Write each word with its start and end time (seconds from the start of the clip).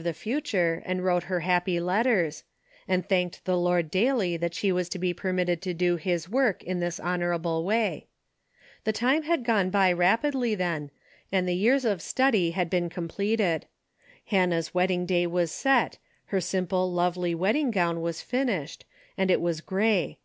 the 0.00 0.12
future 0.12 0.80
and 0.86 1.02
wrote 1.04 1.24
her 1.24 1.40
happy 1.40 1.80
letters; 1.80 2.44
and 2.86 3.08
thanked 3.08 3.44
the 3.44 3.58
Lord 3.58 3.90
daily 3.90 4.36
that 4.36 4.54
she 4.54 4.70
was 4.70 4.88
to 4.90 4.98
be 5.00 5.12
permitted 5.12 5.60
to 5.62 5.74
do 5.74 5.96
his 5.96 6.28
work 6.28 6.62
in 6.62 6.78
this 6.78 7.00
honorable 7.00 7.64
way. 7.64 8.06
The 8.84 8.92
time 8.92 9.24
had 9.24 9.42
gone 9.42 9.70
by 9.70 9.90
rapidly 9.92 10.54
then, 10.54 10.92
and 11.32 11.48
the 11.48 11.52
years 11.56 11.84
of 11.84 12.00
study 12.00 12.52
had 12.52 12.70
been 12.70 12.88
completed. 12.88 13.66
Hannah's 14.26 14.72
wedding 14.72 15.04
day 15.04 15.26
was 15.26 15.50
set, 15.50 15.98
her 16.26 16.40
simple 16.40 16.92
lovely 16.92 17.34
wedding 17.34 17.72
gown 17.72 18.00
was 18.00 18.22
finished, 18.22 18.84
and 19.16 19.32
it 19.32 19.40
was 19.40 19.60
grey. 19.60 20.20